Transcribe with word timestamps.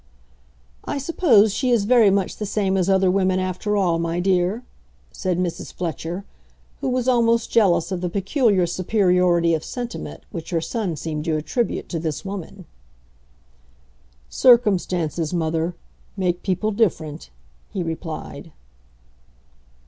"I 0.85 0.97
suppose 0.97 1.53
she 1.53 1.69
is 1.69 1.85
very 1.85 2.09
much 2.09 2.37
the 2.37 2.45
same 2.47 2.75
as 2.75 2.89
other 2.89 3.11
women, 3.11 3.37
after 3.37 3.77
all, 3.77 3.99
my 3.99 4.19
dear," 4.19 4.63
said 5.11 5.37
Mrs. 5.37 5.71
Fletcher, 5.71 6.25
who 6.79 6.89
was 6.89 7.07
almost 7.07 7.51
jealous 7.51 7.91
of 7.91 8.01
the 8.01 8.09
peculiar 8.09 8.65
superiority 8.65 9.53
of 9.53 9.63
sentiment 9.63 10.23
which 10.31 10.49
her 10.49 10.59
son 10.59 10.95
seemed 10.95 11.25
to 11.25 11.37
attribute 11.37 11.87
to 11.89 11.99
this 11.99 12.25
woman. 12.25 12.65
"Circumstances, 14.27 15.35
mother, 15.35 15.75
make 16.17 16.41
people 16.41 16.71
different," 16.71 17.29
he 17.71 17.83
replied. 17.83 18.51